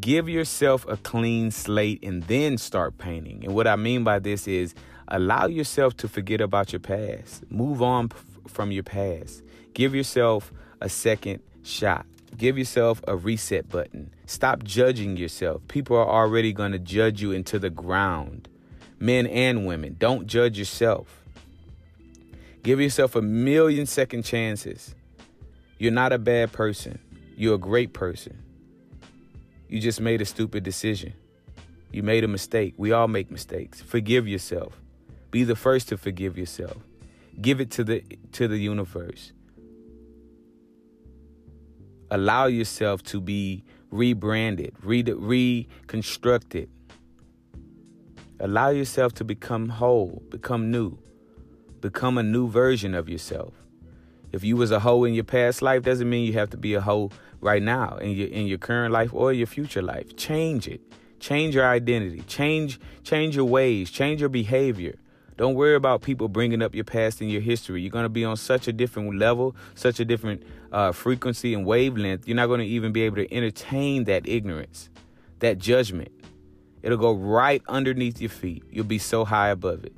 give 0.00 0.28
yourself 0.28 0.86
a 0.88 0.96
clean 0.96 1.50
slate 1.50 2.02
and 2.02 2.22
then 2.24 2.58
start 2.58 2.98
painting. 2.98 3.44
And 3.44 3.54
what 3.54 3.66
I 3.66 3.76
mean 3.76 4.04
by 4.04 4.18
this 4.18 4.46
is 4.46 4.74
allow 5.08 5.46
yourself 5.46 5.96
to 5.98 6.08
forget 6.08 6.40
about 6.40 6.72
your 6.72 6.80
past, 6.80 7.50
move 7.50 7.82
on 7.82 8.08
p- 8.08 8.16
from 8.46 8.70
your 8.70 8.84
past, 8.84 9.42
give 9.74 9.94
yourself 9.94 10.52
a 10.80 10.88
second 10.88 11.42
shot. 11.62 12.06
Give 12.36 12.56
yourself 12.56 13.02
a 13.06 13.14
reset 13.14 13.68
button. 13.68 14.10
Stop 14.24 14.64
judging 14.64 15.18
yourself. 15.18 15.60
People 15.68 15.98
are 15.98 16.08
already 16.08 16.52
going 16.54 16.72
to 16.72 16.78
judge 16.78 17.20
you 17.20 17.30
into 17.32 17.58
the 17.58 17.68
ground. 17.68 18.48
Men 18.98 19.26
and 19.26 19.66
women, 19.66 19.96
don't 19.98 20.26
judge 20.26 20.58
yourself. 20.58 21.22
Give 22.62 22.80
yourself 22.80 23.16
a 23.16 23.22
million 23.22 23.84
second 23.84 24.24
chances. 24.24 24.94
You're 25.82 25.90
not 25.90 26.12
a 26.12 26.18
bad 26.18 26.52
person. 26.52 26.98
You're 27.36 27.56
a 27.56 27.58
great 27.58 27.92
person. 27.92 28.38
You 29.68 29.80
just 29.80 30.00
made 30.00 30.22
a 30.22 30.24
stupid 30.24 30.62
decision. 30.62 31.14
You 31.90 32.02
made 32.02 32.22
a 32.22 32.28
mistake. 32.28 32.74
We 32.76 32.92
all 32.92 33.08
make 33.08 33.30
mistakes. 33.30 33.80
Forgive 33.80 34.28
yourself. 34.28 34.80
Be 35.32 35.42
the 35.42 35.56
first 35.56 35.88
to 35.88 35.96
forgive 35.96 36.38
yourself. 36.38 36.76
Give 37.40 37.60
it 37.60 37.70
to 37.72 37.84
the 37.84 38.04
to 38.32 38.46
the 38.46 38.58
universe 38.58 39.32
allow 42.12 42.44
yourself 42.44 43.02
to 43.02 43.20
be 43.20 43.64
rebranded, 43.90 44.76
re- 44.82 45.02
reconstructed. 45.02 46.68
Allow 48.38 48.68
yourself 48.68 49.14
to 49.14 49.24
become 49.24 49.70
whole, 49.70 50.22
become 50.28 50.70
new, 50.70 50.98
become 51.80 52.18
a 52.18 52.22
new 52.22 52.48
version 52.48 52.94
of 52.94 53.08
yourself. 53.08 53.54
If 54.32 54.42
you 54.42 54.56
was 54.56 54.70
a 54.70 54.80
hoe 54.80 55.04
in 55.04 55.14
your 55.14 55.24
past 55.24 55.62
life, 55.62 55.82
doesn't 55.82 56.08
mean 56.08 56.26
you 56.26 56.32
have 56.34 56.50
to 56.50 56.56
be 56.56 56.74
a 56.74 56.80
hoe 56.80 57.10
right 57.40 57.62
now 57.62 57.96
in 57.98 58.12
your 58.12 58.28
in 58.28 58.46
your 58.46 58.58
current 58.58 58.92
life 58.92 59.12
or 59.12 59.32
your 59.32 59.46
future 59.46 59.82
life. 59.82 60.16
Change 60.16 60.66
it. 60.66 60.80
Change 61.20 61.54
your 61.54 61.66
identity. 61.66 62.22
Change 62.22 62.80
change 63.04 63.36
your 63.36 63.44
ways. 63.44 63.90
Change 63.90 64.20
your 64.20 64.30
behavior. 64.30 64.94
Don't 65.36 65.54
worry 65.54 65.74
about 65.74 66.02
people 66.02 66.28
bringing 66.28 66.62
up 66.62 66.74
your 66.74 66.84
past 66.84 67.20
and 67.20 67.30
your 67.30 67.40
history. 67.40 67.82
You're 67.82 67.90
going 67.90 68.04
to 68.04 68.08
be 68.08 68.24
on 68.24 68.36
such 68.36 68.68
a 68.68 68.72
different 68.72 69.18
level, 69.18 69.56
such 69.74 69.98
a 69.98 70.04
different 70.04 70.42
uh, 70.72 70.92
frequency 70.92 71.54
and 71.54 71.64
wavelength. 71.64 72.28
You're 72.28 72.36
not 72.36 72.46
going 72.46 72.60
to 72.60 72.66
even 72.66 72.92
be 72.92 73.02
able 73.02 73.16
to 73.16 73.34
entertain 73.34 74.04
that 74.04 74.28
ignorance, 74.28 74.90
that 75.40 75.58
judgment. 75.58 76.12
It'll 76.82 76.98
go 76.98 77.12
right 77.12 77.62
underneath 77.68 78.20
your 78.20 78.30
feet. 78.30 78.64
You'll 78.70 78.84
be 78.84 78.98
so 78.98 79.24
high 79.24 79.48
above 79.48 79.84
it. 79.84 79.94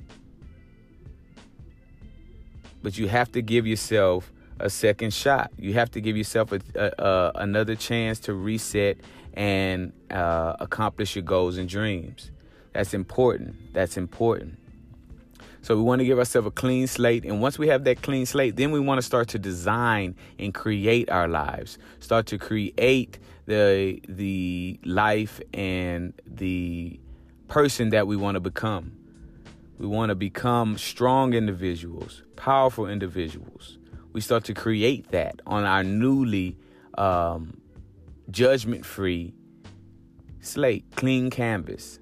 But 2.85 2.99
you 2.99 3.07
have 3.07 3.31
to 3.31 3.41
give 3.41 3.65
yourself 3.65 4.31
a 4.59 4.69
second 4.69 5.11
shot. 5.11 5.49
You 5.57 5.73
have 5.73 5.89
to 5.89 6.01
give 6.01 6.15
yourself 6.15 6.51
a, 6.51 6.59
a, 6.75 7.03
a 7.03 7.31
another 7.33 7.73
chance 7.73 8.19
to 8.19 8.33
reset 8.35 8.97
and 9.33 9.91
uh, 10.11 10.57
accomplish 10.59 11.15
your 11.15 11.23
goals 11.23 11.57
and 11.57 11.67
dreams. 11.67 12.29
That's 12.73 12.93
important. 12.93 13.73
That's 13.73 13.97
important. 13.97 14.59
So 15.63 15.75
we 15.75 15.81
want 15.81 16.01
to 16.01 16.05
give 16.05 16.19
ourselves 16.19 16.47
a 16.47 16.51
clean 16.51 16.85
slate. 16.85 17.25
And 17.25 17.41
once 17.41 17.57
we 17.57 17.69
have 17.69 17.85
that 17.85 18.03
clean 18.03 18.27
slate, 18.27 18.55
then 18.55 18.69
we 18.69 18.79
want 18.79 18.99
to 18.99 19.01
start 19.01 19.29
to 19.29 19.39
design 19.39 20.13
and 20.37 20.53
create 20.53 21.09
our 21.09 21.27
lives. 21.27 21.79
Start 21.99 22.27
to 22.27 22.37
create 22.37 23.17
the 23.47 23.99
the 24.07 24.79
life 24.85 25.41
and 25.55 26.13
the 26.27 26.99
person 27.47 27.89
that 27.89 28.05
we 28.05 28.15
want 28.15 28.35
to 28.35 28.39
become. 28.39 28.91
We 29.77 29.87
want 29.87 30.09
to 30.09 30.15
become 30.15 30.77
strong 30.77 31.33
individuals, 31.33 32.23
powerful 32.35 32.87
individuals. 32.87 33.77
We 34.13 34.21
start 34.21 34.45
to 34.45 34.53
create 34.53 35.11
that 35.11 35.41
on 35.45 35.65
our 35.65 35.83
newly 35.83 36.57
um, 36.97 37.59
judgment 38.31 38.85
free 38.85 39.33
slate, 40.39 40.85
clean 40.95 41.29
canvas. 41.29 41.99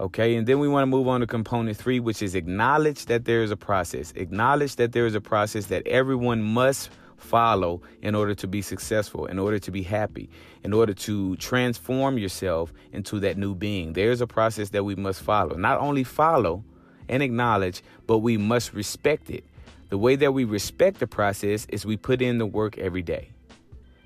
Okay, 0.00 0.34
and 0.34 0.46
then 0.46 0.58
we 0.58 0.68
want 0.68 0.82
to 0.82 0.86
move 0.86 1.06
on 1.06 1.20
to 1.20 1.26
component 1.26 1.76
three, 1.76 2.00
which 2.00 2.22
is 2.22 2.34
acknowledge 2.34 3.06
that 3.06 3.24
there 3.24 3.42
is 3.42 3.50
a 3.50 3.56
process. 3.56 4.12
Acknowledge 4.16 4.76
that 4.76 4.92
there 4.92 5.06
is 5.06 5.14
a 5.14 5.20
process 5.20 5.66
that 5.66 5.86
everyone 5.86 6.42
must 6.42 6.90
follow 7.22 7.80
in 8.02 8.14
order 8.14 8.34
to 8.34 8.46
be 8.46 8.62
successful, 8.62 9.26
in 9.26 9.38
order 9.38 9.58
to 9.58 9.70
be 9.70 9.82
happy, 9.82 10.28
in 10.64 10.72
order 10.72 10.94
to 10.94 11.36
transform 11.36 12.18
yourself 12.18 12.72
into 12.92 13.20
that 13.20 13.36
new 13.36 13.54
being. 13.54 13.92
There's 13.92 14.20
a 14.20 14.26
process 14.26 14.70
that 14.70 14.84
we 14.84 14.94
must 14.94 15.22
follow. 15.22 15.56
Not 15.56 15.78
only 15.78 16.04
follow 16.04 16.64
and 17.08 17.22
acknowledge, 17.22 17.82
but 18.06 18.18
we 18.18 18.36
must 18.36 18.72
respect 18.74 19.30
it. 19.30 19.44
The 19.88 19.98
way 19.98 20.16
that 20.16 20.32
we 20.32 20.44
respect 20.44 21.00
the 21.00 21.06
process 21.06 21.66
is 21.68 21.84
we 21.84 21.96
put 21.96 22.22
in 22.22 22.38
the 22.38 22.46
work 22.46 22.78
every 22.78 23.02
day. 23.02 23.30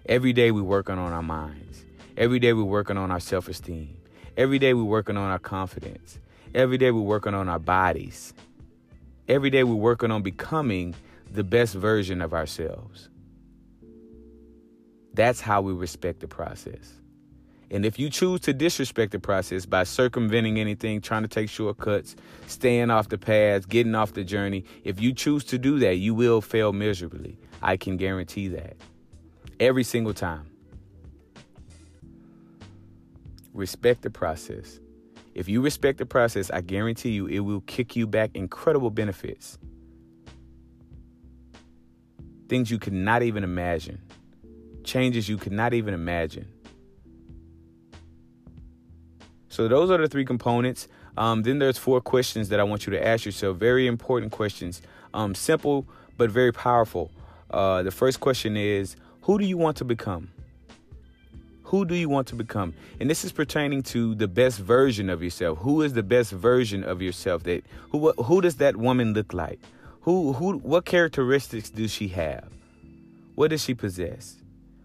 Every 0.06 0.32
day 0.32 0.50
we're 0.50 0.62
working 0.62 0.98
on 0.98 1.12
our 1.12 1.22
minds. 1.22 1.84
Every 2.16 2.38
day 2.38 2.52
we're 2.52 2.64
working 2.64 2.96
on 2.96 3.10
our 3.10 3.20
self 3.20 3.48
esteem. 3.48 3.96
Every 4.36 4.58
day 4.58 4.74
we're 4.74 4.84
working 4.84 5.16
on 5.16 5.30
our 5.30 5.38
confidence. 5.38 6.18
Every 6.54 6.78
day 6.78 6.90
we're 6.90 7.00
working 7.00 7.34
on 7.34 7.48
our 7.48 7.58
bodies. 7.58 8.34
Every 9.28 9.50
day 9.50 9.64
we're 9.64 9.74
working 9.74 10.10
on 10.10 10.22
becoming 10.22 10.94
the 11.30 11.44
best 11.44 11.74
version 11.74 12.22
of 12.22 12.32
ourselves. 12.32 13.08
That's 15.14 15.40
how 15.40 15.62
we 15.62 15.72
respect 15.72 16.20
the 16.20 16.28
process. 16.28 16.92
And 17.70 17.84
if 17.84 17.98
you 17.98 18.10
choose 18.10 18.40
to 18.42 18.52
disrespect 18.52 19.12
the 19.12 19.18
process 19.18 19.66
by 19.66 19.82
circumventing 19.82 20.58
anything, 20.60 21.00
trying 21.00 21.22
to 21.22 21.28
take 21.28 21.48
shortcuts, 21.48 22.14
staying 22.46 22.90
off 22.90 23.08
the 23.08 23.18
paths, 23.18 23.66
getting 23.66 23.94
off 23.94 24.12
the 24.12 24.22
journey, 24.22 24.64
if 24.84 25.00
you 25.00 25.12
choose 25.12 25.42
to 25.44 25.58
do 25.58 25.78
that, 25.80 25.96
you 25.96 26.14
will 26.14 26.40
fail 26.40 26.72
miserably. 26.72 27.38
I 27.62 27.76
can 27.76 27.96
guarantee 27.96 28.48
that. 28.48 28.76
Every 29.58 29.82
single 29.82 30.14
time. 30.14 30.46
Respect 33.52 34.02
the 34.02 34.10
process. 34.10 34.78
If 35.34 35.48
you 35.48 35.60
respect 35.60 35.98
the 35.98 36.06
process, 36.06 36.50
I 36.50 36.60
guarantee 36.60 37.10
you 37.10 37.26
it 37.26 37.40
will 37.40 37.62
kick 37.62 37.96
you 37.96 38.06
back 38.06 38.30
incredible 38.34 38.90
benefits. 38.90 39.58
Things 42.48 42.70
you 42.70 42.78
could 42.78 42.92
not 42.92 43.22
even 43.22 43.44
imagine. 43.44 44.00
Changes 44.84 45.28
you 45.28 45.36
could 45.36 45.52
not 45.52 45.74
even 45.74 45.94
imagine. 45.94 46.46
So 49.48 49.68
those 49.68 49.90
are 49.90 49.98
the 49.98 50.08
three 50.08 50.24
components. 50.24 50.88
Um, 51.16 51.42
then 51.42 51.58
there's 51.58 51.78
four 51.78 52.00
questions 52.00 52.50
that 52.50 52.60
I 52.60 52.62
want 52.64 52.86
you 52.86 52.92
to 52.92 53.06
ask 53.06 53.24
yourself. 53.24 53.56
Very 53.56 53.86
important 53.86 54.32
questions. 54.32 54.82
Um, 55.14 55.34
simple 55.34 55.86
but 56.16 56.30
very 56.30 56.52
powerful. 56.52 57.10
Uh, 57.50 57.82
the 57.82 57.90
first 57.90 58.20
question 58.20 58.56
is, 58.56 58.96
who 59.22 59.38
do 59.38 59.44
you 59.44 59.56
want 59.56 59.76
to 59.78 59.84
become? 59.84 60.30
Who 61.64 61.84
do 61.84 61.94
you 61.94 62.08
want 62.08 62.28
to 62.28 62.36
become? 62.36 62.74
And 63.00 63.10
this 63.10 63.24
is 63.24 63.32
pertaining 63.32 63.82
to 63.84 64.14
the 64.14 64.28
best 64.28 64.58
version 64.58 65.10
of 65.10 65.22
yourself. 65.22 65.58
Who 65.58 65.82
is 65.82 65.94
the 65.94 66.02
best 66.02 66.30
version 66.30 66.84
of 66.84 67.02
yourself? 67.02 67.42
That 67.42 67.64
who 67.90 68.12
who 68.12 68.40
does 68.40 68.56
that 68.56 68.76
woman 68.76 69.14
look 69.14 69.32
like? 69.32 69.58
Who 70.06 70.32
who 70.34 70.58
what 70.58 70.84
characteristics 70.84 71.68
does 71.68 71.90
she 71.90 72.06
have? 72.08 72.48
What 73.34 73.50
does 73.50 73.64
she 73.64 73.74
possess? 73.74 74.36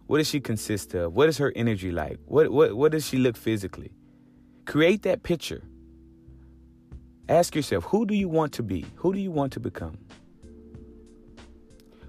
What 0.07 0.17
does 0.17 0.27
she 0.27 0.39
consist 0.39 0.95
of? 0.95 1.15
What 1.15 1.29
is 1.29 1.37
her 1.37 1.53
energy 1.55 1.91
like? 1.91 2.17
What 2.25 2.51
what 2.51 2.75
what 2.75 2.91
does 2.91 3.05
she 3.05 3.17
look 3.17 3.37
physically? 3.37 3.91
Create 4.65 5.03
that 5.03 5.21
picture. 5.21 5.61
Ask 7.29 7.55
yourself, 7.55 7.83
who 7.83 8.07
do 8.07 8.15
you 8.15 8.27
want 8.27 8.51
to 8.53 8.63
be? 8.63 8.83
Who 8.95 9.13
do 9.13 9.19
you 9.19 9.29
want 9.29 9.53
to 9.53 9.59
become? 9.59 9.99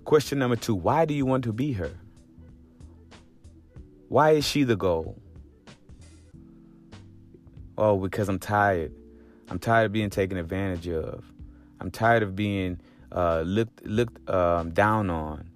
Question 0.06 0.38
number 0.38 0.56
2, 0.56 0.74
why 0.74 1.04
do 1.04 1.12
you 1.12 1.26
want 1.26 1.44
to 1.44 1.52
be 1.52 1.72
her? 1.72 1.92
Why 4.08 4.30
is 4.30 4.46
she 4.46 4.64
the 4.64 4.74
goal? 4.74 5.20
Oh, 7.76 7.98
because 7.98 8.30
I'm 8.30 8.38
tired. 8.38 8.94
I'm 9.50 9.58
tired 9.58 9.86
of 9.86 9.92
being 9.92 10.08
taken 10.08 10.38
advantage 10.38 10.88
of. 10.88 11.24
I'm 11.78 11.90
tired 11.90 12.22
of 12.22 12.34
being 12.34 12.80
uh, 13.12 13.42
looked 13.42 13.84
looked 13.86 14.28
um, 14.28 14.70
down 14.70 15.10
on. 15.10 15.48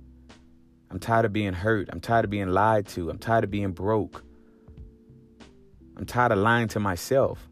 I'm 0.90 1.00
tired 1.00 1.25
of 1.25 1.32
being 1.32 1.52
hurt. 1.52 1.88
I'm 1.90 2.00
tired 2.00 2.25
of 2.25 2.30
being 2.30 2.48
lied 2.48 2.86
to. 2.88 3.10
I'm 3.10 3.18
tired 3.18 3.44
of 3.44 3.50
being 3.50 3.72
broke. 3.72 4.22
I'm 5.96 6.04
tired 6.04 6.32
of 6.32 6.38
lying 6.38 6.68
to 6.68 6.80
myself. 6.80 7.48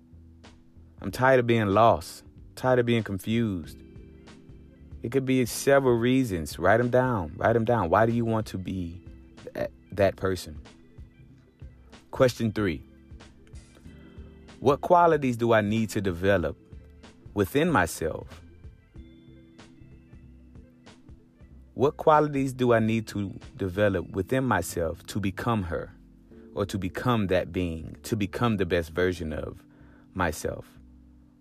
I'm 1.00 1.10
tired 1.10 1.40
of 1.40 1.46
being 1.46 1.66
lost. 1.66 2.22
I'm 2.50 2.54
tired 2.54 2.78
of 2.78 2.86
being 2.86 3.02
confused. 3.02 3.78
It 5.02 5.12
could 5.12 5.24
be 5.24 5.44
several 5.46 5.96
reasons. 5.96 6.58
Write 6.58 6.78
them 6.78 6.90
down. 6.90 7.32
Write 7.36 7.54
them 7.54 7.64
down. 7.64 7.90
Why 7.90 8.06
do 8.06 8.12
you 8.12 8.24
want 8.24 8.46
to 8.46 8.58
be 8.58 9.02
that, 9.52 9.70
that 9.92 10.16
person? 10.16 10.60
Question 12.10 12.52
three 12.52 12.82
What 14.60 14.80
qualities 14.80 15.36
do 15.36 15.52
I 15.52 15.60
need 15.60 15.90
to 15.90 16.00
develop 16.00 16.56
within 17.34 17.70
myself? 17.70 18.43
What 21.74 21.96
qualities 21.96 22.52
do 22.52 22.72
I 22.72 22.78
need 22.78 23.08
to 23.08 23.36
develop 23.56 24.12
within 24.12 24.44
myself 24.44 25.04
to 25.06 25.18
become 25.18 25.64
her 25.64 25.92
or 26.54 26.64
to 26.66 26.78
become 26.78 27.26
that 27.26 27.52
being, 27.52 27.96
to 28.04 28.14
become 28.14 28.58
the 28.58 28.64
best 28.64 28.90
version 28.90 29.32
of 29.32 29.60
myself? 30.14 30.66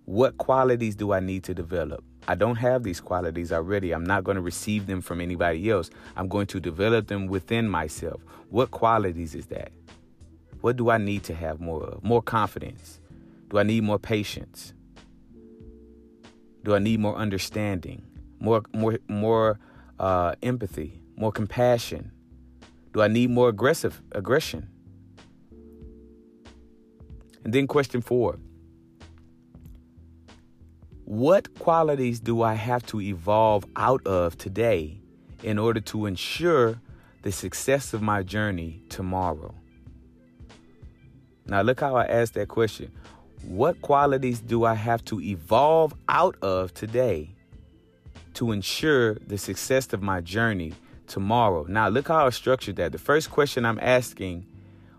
What 0.05 0.39
qualities 0.39 0.95
do 0.95 1.13
I 1.13 1.19
need 1.19 1.43
to 1.43 1.53
develop? 1.53 2.03
I 2.27 2.33
don't 2.33 2.55
have 2.55 2.81
these 2.81 2.99
qualities 2.99 3.51
already. 3.51 3.91
I'm 3.91 4.03
not 4.03 4.23
going 4.23 4.35
to 4.35 4.41
receive 4.41 4.87
them 4.87 5.01
from 5.01 5.21
anybody 5.21 5.69
else. 5.69 5.91
I'm 6.15 6.27
going 6.27 6.47
to 6.47 6.59
develop 6.59 7.09
them 7.09 7.27
within 7.27 7.69
myself. 7.69 8.19
What 8.49 8.71
qualities 8.71 9.35
is 9.35 9.45
that? 9.47 9.71
What 10.61 10.77
do 10.77 10.89
I 10.89 10.97
need 10.97 11.23
to 11.25 11.35
have 11.35 11.59
more 11.59 11.83
of? 11.83 12.03
More 12.03 12.23
confidence? 12.23 12.99
Do 13.49 13.59
I 13.59 13.63
need 13.63 13.83
more 13.83 13.99
patience? 13.99 14.73
Do 16.63 16.73
I 16.73 16.79
need 16.79 17.01
more 17.01 17.17
understanding? 17.17 18.01
More 18.39 18.63
more 18.73 18.97
more 19.07 19.59
uh, 19.99 20.35
empathy? 20.41 21.01
More 21.15 21.31
compassion? 21.31 22.11
Do 22.93 23.01
I 23.01 23.07
need 23.07 23.29
more 23.29 23.49
aggressive 23.49 24.01
aggression? 24.11 24.69
And 27.43 27.53
then 27.53 27.67
question 27.67 28.01
4. 28.01 28.39
What 31.05 31.59
qualities 31.59 32.19
do 32.19 32.41
I 32.41 32.53
have 32.53 32.85
to 32.87 33.01
evolve 33.01 33.65
out 33.75 34.05
of 34.07 34.37
today 34.37 35.01
in 35.43 35.59
order 35.59 35.81
to 35.81 36.05
ensure 36.05 36.79
the 37.23 37.31
success 37.31 37.93
of 37.93 38.01
my 38.01 38.23
journey 38.23 38.81
tomorrow? 38.89 39.53
Now, 41.45 41.61
look 41.61 41.81
how 41.81 41.95
I 41.97 42.05
asked 42.05 42.35
that 42.35 42.47
question. 42.47 42.91
What 43.45 43.81
qualities 43.81 44.39
do 44.39 44.63
I 44.63 44.75
have 44.75 45.03
to 45.05 45.19
evolve 45.19 45.93
out 46.07 46.37
of 46.41 46.73
today 46.73 47.32
to 48.35 48.51
ensure 48.51 49.15
the 49.15 49.37
success 49.37 49.91
of 49.93 50.01
my 50.01 50.21
journey 50.21 50.73
tomorrow? 51.07 51.65
Now, 51.67 51.89
look 51.89 52.07
how 52.07 52.25
I 52.25 52.29
structured 52.31 52.75
that. 52.77 52.91
The 52.91 52.97
first 52.97 53.31
question 53.31 53.65
I'm 53.65 53.79
asking, 53.81 54.45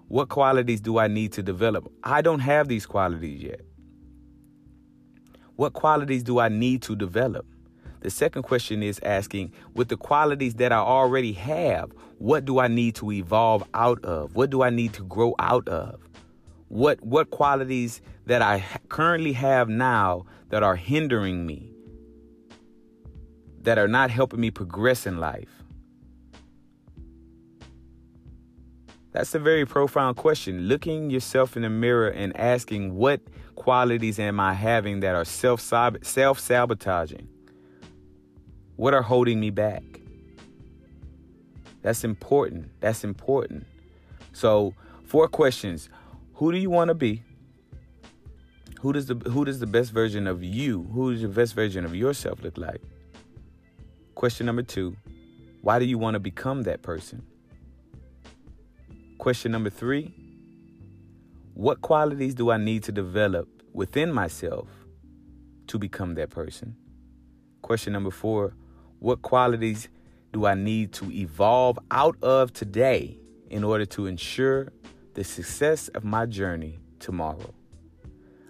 what 0.09 0.29
qualities 0.29 0.81
do 0.81 0.99
I 0.99 1.09
need 1.09 1.33
to 1.33 1.43
develop? 1.43 1.91
I 2.03 2.23
don't 2.23 2.41
have 2.41 2.69
these 2.69 2.87
qualities 2.87 3.43
yet. 3.43 3.61
What 5.57 5.73
qualities 5.73 6.23
do 6.23 6.38
I 6.38 6.49
need 6.49 6.83
to 6.83 6.97
develop? 6.97 7.47
The 8.00 8.11
second 8.11 8.43
question 8.43 8.83
is 8.83 9.00
asking, 9.03 9.53
with 9.75 9.88
the 9.88 9.97
qualities 9.97 10.57
that 10.57 10.73
I 10.73 10.76
already 10.76 11.33
have, 11.33 11.93
what 12.19 12.45
do 12.45 12.59
I 12.59 12.69
need 12.69 12.97
to 12.97 13.11
evolve 13.11 13.64
out 13.73 14.05
of? 14.05 14.35
What 14.35 14.50
do 14.50 14.62
I 14.62 14.71
need 14.71 14.93
to 14.95 15.05
grow 15.05 15.35
out 15.38 15.67
of? 15.69 16.00
What 16.69 17.03
what 17.03 17.31
qualities 17.31 18.03
that 18.26 18.43
I 18.43 18.64
currently 18.88 19.33
have 19.33 19.69
now 19.69 20.26
that 20.50 20.62
are 20.62 20.76
hindering 20.76 21.47
me? 21.47 21.74
That 23.64 23.78
are 23.78 23.88
not 23.88 24.11
helping 24.11 24.40
me 24.40 24.50
progress 24.50 25.06
in 25.06 25.18
life? 25.18 25.64
That's 29.12 29.35
a 29.35 29.38
very 29.38 29.64
profound 29.64 30.16
question. 30.16 30.62
Looking 30.62 31.09
yourself 31.09 31.56
in 31.56 31.62
the 31.62 31.71
mirror 31.71 32.09
and 32.09 32.37
asking 32.37 32.94
what 32.97 33.21
qualities 33.54 34.18
am 34.18 34.40
I 34.40 34.54
having 34.54 35.00
that 35.00 35.14
are 35.14 35.25
self 35.25 35.61
self 35.61 36.40
sabotaging? 36.40 37.28
What 38.76 38.92
are 38.92 39.02
holding 39.02 39.38
me 39.38 39.50
back? 39.50 39.83
That's 41.83 42.02
important. 42.02 42.71
That's 42.80 43.04
important. 43.04 43.66
So, 44.33 44.75
four 45.04 45.28
questions. 45.28 45.88
Who 46.35 46.50
do 46.50 46.59
you 46.59 46.71
want 46.71 46.88
to 46.88 46.94
be? 46.94 47.23
Who 48.80 48.92
does 48.92 49.06
the 49.06 49.14
who 49.14 49.44
does 49.44 49.61
the 49.61 49.66
best 49.66 49.92
version 49.92 50.26
of 50.26 50.42
you? 50.42 50.83
Who 50.92 51.12
does 51.12 51.23
the 51.23 51.28
best 51.28 51.54
version 51.54 51.85
of 51.85 51.94
yourself 51.94 52.42
look 52.42 52.59
like? 52.59 52.83
Question 54.14 54.47
number 54.47 54.62
2. 54.62 54.97
Why 55.61 55.78
do 55.78 55.87
you 55.87 55.97
want 55.97 56.14
to 56.14 56.21
become 56.21 56.64
that 56.64 56.83
person? 56.83 57.23
Question 59.16 59.52
number 59.52 59.71
three 59.71 60.12
What 61.54 61.80
qualities 61.80 62.35
do 62.35 62.50
I 62.50 62.59
need 62.59 62.83
to 62.83 62.92
develop 62.92 63.49
within 63.73 64.12
myself 64.12 64.68
to 65.68 65.78
become 65.78 66.16
that 66.16 66.28
person? 66.28 66.76
Question 67.62 67.94
number 67.94 68.11
four 68.11 68.54
What 68.99 69.23
qualities 69.23 69.88
do 70.35 70.44
I 70.44 70.54
need 70.54 70.92
to 70.94 71.11
evolve 71.11 71.78
out 71.90 72.16
of 72.23 72.52
today 72.52 73.16
in 73.48 73.64
order 73.64 73.87
to 73.87 74.05
ensure 74.05 74.70
the 75.14 75.24
success 75.24 75.88
of 75.88 76.05
my 76.05 76.27
journey 76.27 76.79
tomorrow? 76.98 77.55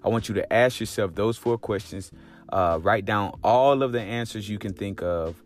I 0.02 0.08
want 0.08 0.28
you 0.28 0.34
to 0.34 0.52
ask 0.52 0.80
yourself 0.80 1.14
those 1.14 1.36
four 1.36 1.58
questions. 1.58 2.10
Uh, 2.48 2.80
write 2.82 3.04
down 3.04 3.38
all 3.44 3.84
of 3.84 3.92
the 3.92 4.00
answers 4.00 4.48
you 4.48 4.58
can 4.58 4.72
think 4.72 5.02
of, 5.02 5.40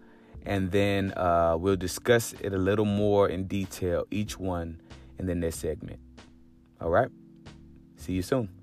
and 0.46 0.70
then 0.70 1.12
uh, 1.16 1.56
we'll 1.58 1.76
discuss 1.76 2.34
it 2.40 2.52
a 2.52 2.58
little 2.58 2.84
more 2.84 3.28
in 3.28 3.44
detail, 3.44 4.06
each 4.10 4.38
one 4.38 4.80
in 5.18 5.26
the 5.26 5.34
next 5.34 5.56
segment. 5.56 6.00
All 6.80 6.90
right? 6.90 7.10
See 7.96 8.12
you 8.12 8.22
soon. 8.22 8.57